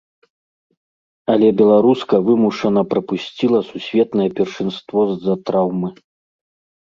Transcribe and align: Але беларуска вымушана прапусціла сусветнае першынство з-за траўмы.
Але 1.33 1.49
беларуска 1.59 2.15
вымушана 2.29 2.83
прапусціла 2.93 3.59
сусветнае 3.71 4.27
першынство 4.39 4.99
з-за 5.11 5.35
траўмы. 5.51 5.89